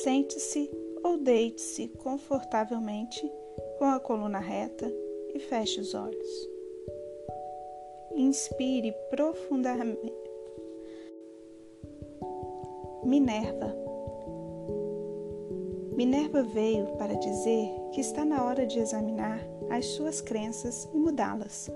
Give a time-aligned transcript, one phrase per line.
[0.00, 0.70] Sente-se
[1.04, 3.30] ou deite-se confortavelmente
[3.78, 4.90] com a coluna reta
[5.34, 6.48] e feche os olhos.
[8.16, 10.14] Inspire profundamente.
[13.04, 13.76] Minerva.
[15.94, 21.70] Minerva veio para dizer que está na hora de examinar as suas crenças e mudá-las,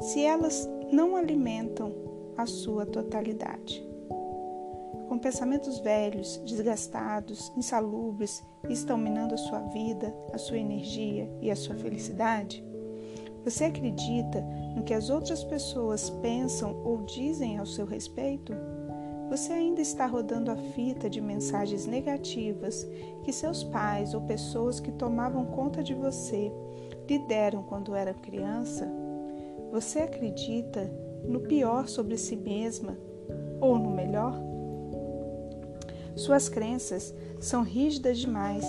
[0.00, 1.92] se elas não alimentam
[2.36, 3.91] a sua totalidade
[5.22, 11.76] pensamentos velhos, desgastados, insalubres estão minando a sua vida, a sua energia e a sua
[11.76, 12.62] felicidade?
[13.44, 14.40] Você acredita
[14.74, 18.52] no que as outras pessoas pensam ou dizem ao seu respeito?
[19.30, 22.86] Você ainda está rodando a fita de mensagens negativas
[23.22, 26.52] que seus pais ou pessoas que tomavam conta de você
[27.08, 28.86] lhe deram quando era criança?
[29.70, 30.92] Você acredita
[31.24, 32.98] no pior sobre si mesma
[33.60, 34.51] ou no melhor?
[36.14, 38.64] Suas crenças são rígidas demais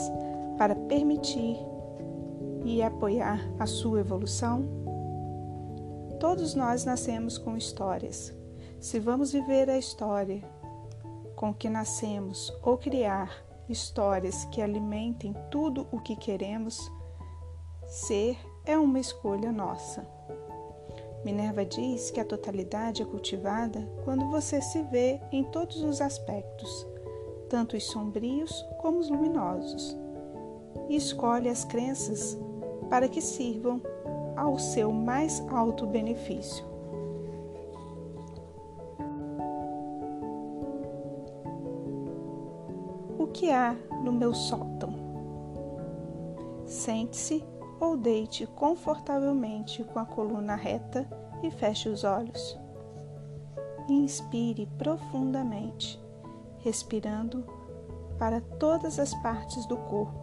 [0.58, 1.58] para permitir
[2.64, 4.64] e apoiar a sua evolução?
[6.20, 8.34] Todos nós nascemos com histórias.
[8.80, 10.42] Se vamos viver a história
[11.36, 16.80] com que nascemos ou criar histórias que alimentem tudo o que queremos
[17.88, 20.08] ser, é uma escolha nossa.
[21.26, 26.93] Minerva diz que a totalidade é cultivada quando você se vê em todos os aspectos
[27.54, 29.96] tanto os sombrios como os luminosos,
[30.90, 32.36] e escolhe as crenças
[32.90, 33.80] para que sirvam
[34.36, 36.66] ao seu mais alto benefício.
[43.20, 44.96] O que há no meu sótão?
[46.66, 47.46] Sente-se
[47.80, 51.08] ou deite confortavelmente com a coluna reta
[51.44, 52.60] e feche os olhos.
[53.88, 56.03] Inspire profundamente
[56.64, 57.44] respirando
[58.18, 60.18] para todas as partes do corpo,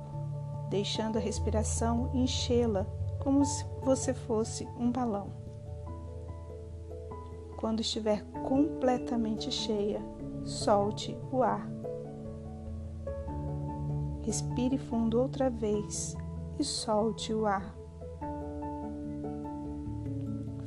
[0.71, 2.87] deixando a respiração enchê-la
[3.23, 5.31] como se você fosse um balão.
[7.59, 10.01] Quando estiver completamente cheia,
[10.43, 11.69] solte o ar.
[14.23, 16.17] Respire fundo outra vez
[16.59, 17.77] e solte o ar.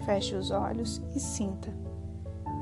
[0.06, 1.83] Feche os olhos e sinta.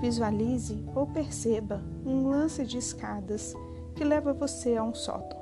[0.02, 3.54] Visualize ou perceba um lance de escadas
[3.96, 5.40] que leva você a um sótão.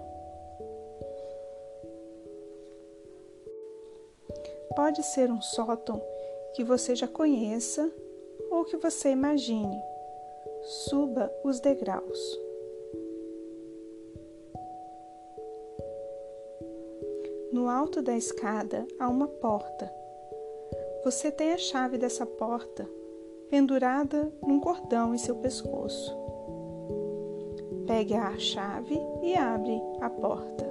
[4.76, 6.02] Pode ser um sótão
[6.54, 7.90] que você já conheça
[8.52, 9.82] ou que você imagine.
[10.90, 12.20] Suba os degraus.
[17.54, 19.90] No alto da escada há uma porta.
[21.06, 22.99] Você tem a chave dessa porta
[23.50, 26.16] pendurada num cordão em seu pescoço.
[27.88, 30.70] Pegue a chave e abre a porta.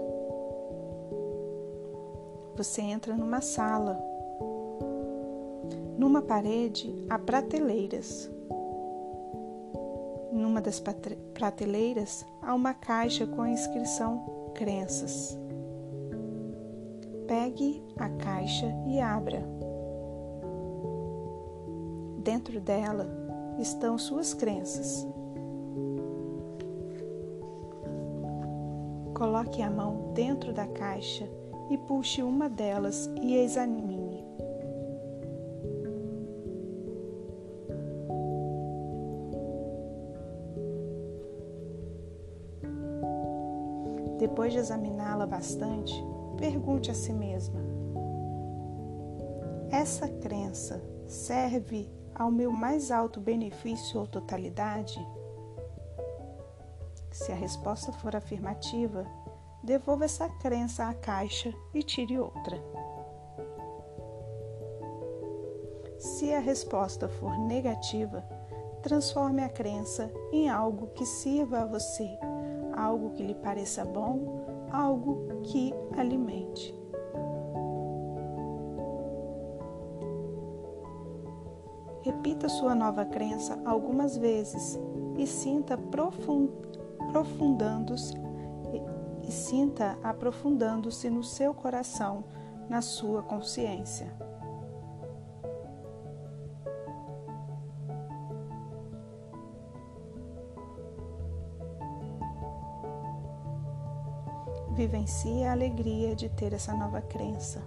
[2.57, 4.01] Você entra numa sala.
[5.99, 8.31] Numa parede há prateleiras.
[10.33, 10.81] Numa das
[11.35, 15.39] prateleiras há uma caixa com a inscrição Crenças.
[17.27, 19.68] Pegue a caixa e abra.
[22.29, 23.07] Dentro dela
[23.59, 25.09] estão suas crenças.
[29.15, 31.27] Coloque a mão dentro da caixa
[31.71, 34.23] e puxe uma delas e examine.
[44.19, 45.95] Depois de examiná-la bastante,
[46.37, 47.63] pergunte a si mesma:
[49.71, 54.99] essa crença serve ao meu mais alto benefício ou totalidade?
[57.11, 59.07] Se a resposta for afirmativa,
[59.63, 62.61] devolva essa crença à caixa e tire outra.
[65.99, 68.23] Se a resposta for negativa,
[68.83, 72.09] transforme a crença em algo que sirva a você,
[72.77, 76.75] algo que lhe pareça bom, algo que alimente.
[82.09, 84.81] Repita sua nova crença algumas vezes
[85.19, 88.15] e sinta aprofundando-se
[89.23, 92.25] e sinta aprofundando-se no seu coração,
[92.67, 94.11] na sua consciência.
[104.71, 107.63] Vivencie a alegria de ter essa nova crença.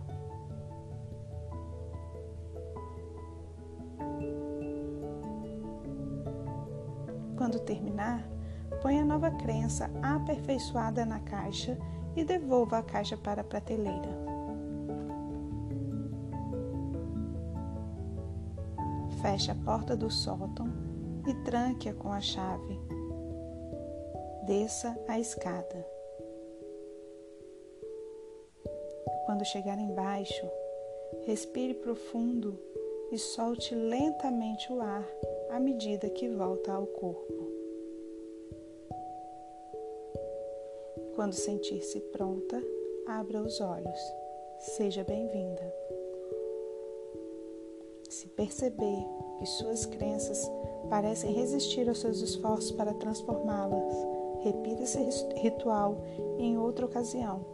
[7.62, 8.24] Terminar,
[8.80, 11.78] Põe a nova crença aperfeiçoada na caixa
[12.16, 14.10] e devolva a caixa para a prateleira.
[19.22, 20.68] Feche a porta do sótão
[21.28, 22.80] e tranque-a com a chave.
[24.48, 25.86] Desça a escada.
[29.28, 30.50] Quando chegar embaixo,
[31.28, 32.60] respire profundo
[33.12, 35.08] e solte lentamente o ar
[35.52, 37.51] à medida que volta ao corpo.
[41.16, 42.64] Quando sentir-se pronta,
[43.06, 44.00] abra os olhos.
[44.60, 45.74] Seja bem-vinda.
[48.10, 49.06] Se perceber
[49.38, 50.50] que suas crenças
[50.90, 53.94] parecem resistir aos seus esforços para transformá-las,
[54.42, 54.98] repita esse
[55.36, 55.98] ritual
[56.38, 57.46] em outra ocasião.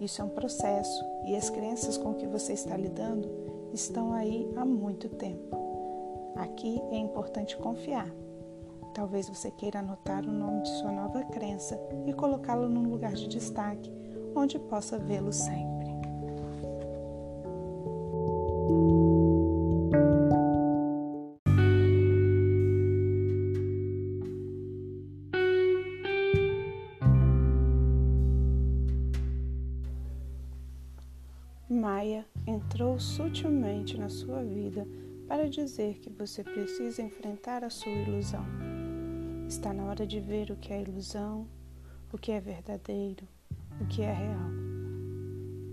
[0.00, 3.28] Isso é um processo e as crenças com que você está lidando
[3.72, 5.56] estão aí há muito tempo.
[6.34, 8.25] Aqui é importante confiar.
[8.96, 13.28] Talvez você queira anotar o nome de sua nova crença e colocá-lo num lugar de
[13.28, 13.92] destaque
[14.34, 15.86] onde possa vê-lo sempre.
[31.68, 34.88] Maia entrou sutilmente na sua vida
[35.28, 38.65] para dizer que você precisa enfrentar a sua ilusão.
[39.48, 41.46] Está na hora de ver o que é ilusão,
[42.12, 43.28] o que é verdadeiro,
[43.80, 44.50] o que é real.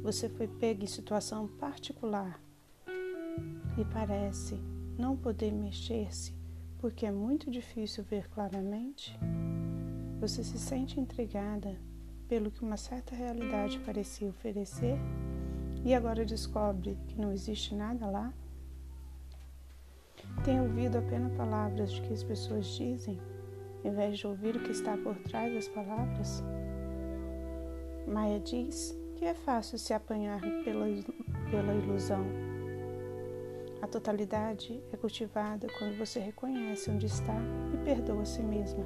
[0.03, 2.39] Você foi pego em situação particular
[3.75, 4.59] e parece
[4.95, 6.35] não poder mexer-se
[6.77, 9.17] porque é muito difícil ver claramente.
[10.19, 11.75] Você se sente intrigada
[12.27, 14.97] pelo que uma certa realidade parecia oferecer
[15.83, 18.31] e agora descobre que não existe nada lá?
[20.45, 23.19] Tem ouvido apenas palavras de que as pessoas dizem
[23.83, 26.43] em vez de ouvir o que está por trás das palavras?
[28.07, 30.85] Maia diz que é fácil se apanhar pela,
[31.49, 32.25] pela ilusão.
[33.81, 37.35] A totalidade é cultivada quando você reconhece onde está
[37.73, 38.83] e perdoa a si mesma.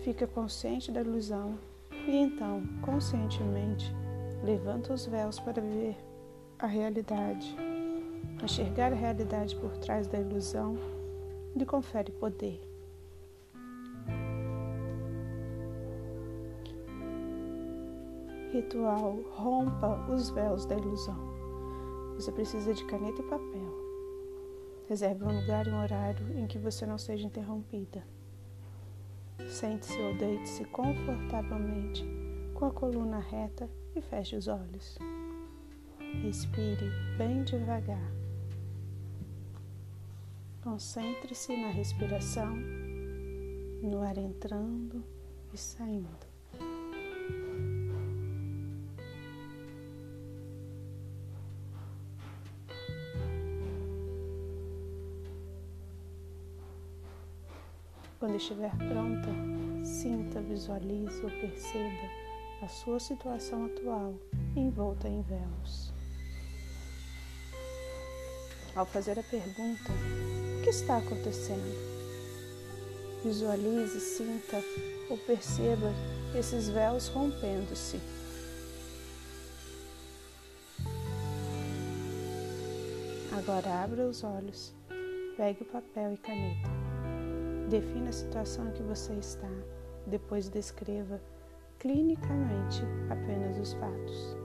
[0.00, 1.58] Fica consciente da ilusão
[2.06, 3.94] e então, conscientemente,
[4.42, 5.96] levanta os véus para ver
[6.58, 7.56] a realidade.
[8.42, 10.76] Enxergar a realidade por trás da ilusão
[11.56, 12.60] lhe confere poder.
[18.54, 21.18] Ritual rompa os véus da ilusão.
[22.14, 23.84] Você precisa de caneta e papel.
[24.88, 28.06] Reserve um lugar e um horário em que você não seja interrompida.
[29.48, 32.04] Sente-se ou deite-se confortavelmente,
[32.54, 34.96] com a coluna reta e feche os olhos.
[36.22, 38.12] Respire bem devagar.
[40.62, 42.54] Concentre-se na respiração,
[43.82, 45.02] no ar entrando
[45.52, 46.34] e saindo.
[58.24, 59.28] Quando estiver pronta,
[59.84, 62.08] sinta, visualize ou perceba
[62.62, 64.14] a sua situação atual
[64.56, 65.92] envolta em véus.
[68.74, 69.92] Ao fazer a pergunta,
[70.58, 71.76] o que está acontecendo?
[73.22, 74.56] Visualize, sinta
[75.10, 75.92] ou perceba
[76.34, 78.00] esses véus rompendo-se.
[83.36, 84.72] Agora abra os olhos,
[85.36, 86.83] pegue o papel e caneta.
[87.74, 89.50] Defina a situação em que você está,
[90.06, 91.20] depois descreva
[91.80, 94.36] clinicamente apenas os fatos.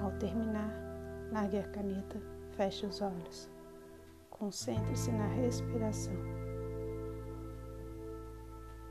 [0.00, 0.72] Ao terminar,
[1.30, 2.22] largue a caneta,
[2.56, 3.50] feche os olhos.
[4.30, 6.16] Concentre-se na respiração.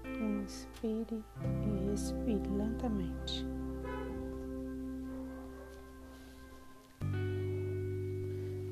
[0.05, 1.25] Inspire
[1.65, 3.43] e expire lentamente.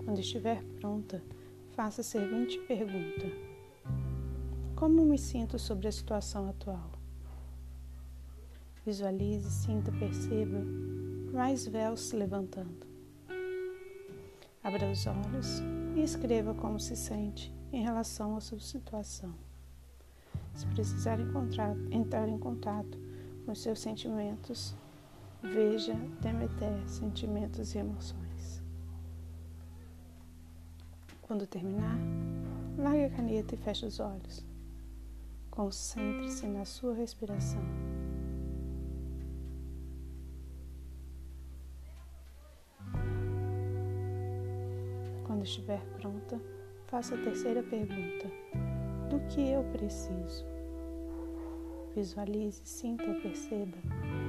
[0.06, 1.24] Quando estiver pronta,
[1.80, 3.26] faça a seguinte pergunta:
[4.76, 6.92] Como me sinto sobre a situação atual?
[8.86, 10.60] Visualize, sinta, perceba
[11.32, 12.86] mais véus se levantando.
[14.62, 15.62] Abra os olhos
[15.96, 19.34] e escreva como se sente em relação à sua situação.
[20.56, 23.00] Se precisar encontrar, entrar em contato
[23.46, 24.76] com seus sentimentos,
[25.42, 28.29] veja Demeter Sentimentos e Emoções.
[31.30, 31.96] Quando terminar,
[32.76, 34.44] largue a caneta e feche os olhos.
[35.52, 37.62] Concentre-se na sua respiração.
[45.28, 46.42] Quando estiver pronta,
[46.88, 48.26] faça a terceira pergunta.
[49.12, 50.46] do que eu preciso.
[51.96, 53.78] Visualize, sinta ou perceba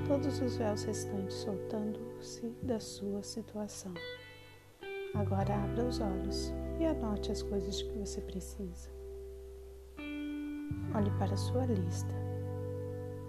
[0.07, 3.95] todos os véus restantes soltando-se da sua situação.
[5.15, 8.89] Agora abra os olhos e anote as coisas de que você precisa.
[10.95, 12.15] Olhe para a sua lista.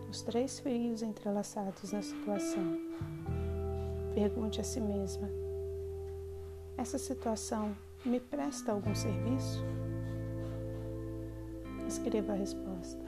[0.10, 2.79] Os três fios entrelaçados na situação.
[4.15, 5.29] Pergunte a si mesma:
[6.77, 9.62] essa situação me presta algum serviço?
[11.86, 13.03] Escreva a resposta.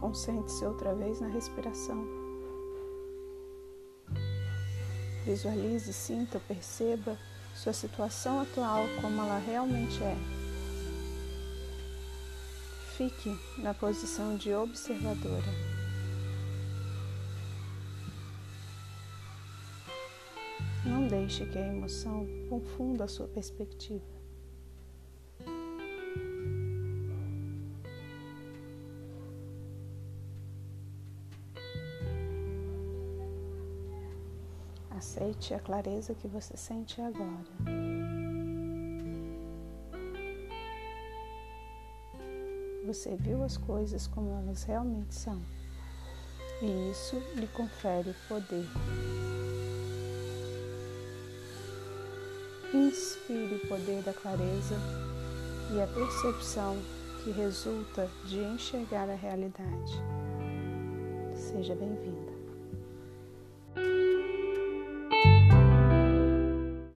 [0.00, 2.02] Concentre-se outra vez na respiração.
[5.26, 7.18] Visualize, sinta, perceba
[7.62, 10.16] sua situação atual como ela realmente é.
[12.96, 15.44] Fique na posição de observadora.
[20.86, 24.19] Não deixe que a emoção confunda a sua perspectiva.
[35.20, 37.44] Aceite a clareza que você sente agora.
[42.86, 45.38] Você viu as coisas como elas realmente são,
[46.62, 48.66] e isso lhe confere poder.
[52.72, 54.76] Inspire o poder da clareza
[55.74, 56.78] e a percepção
[57.22, 59.92] que resulta de enxergar a realidade.
[61.34, 62.39] Seja bem-vinda.